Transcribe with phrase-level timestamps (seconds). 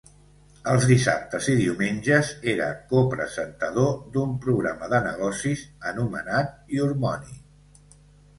[0.69, 7.39] Els dissabtes i diumenges era copresentador d'un programa de negocis anomenat "Your Money".